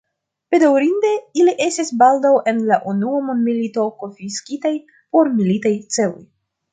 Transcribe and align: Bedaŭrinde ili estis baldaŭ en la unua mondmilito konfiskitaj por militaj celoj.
Bedaŭrinde 0.53 1.09
ili 1.41 1.51
estis 1.65 1.91
baldaŭ 1.99 2.31
en 2.53 2.61
la 2.71 2.79
unua 2.95 3.19
mondmilito 3.29 3.83
konfiskitaj 4.03 4.73
por 5.17 5.31
militaj 5.39 5.75
celoj. 5.97 6.23